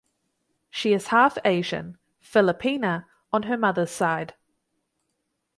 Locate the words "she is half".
0.71-1.37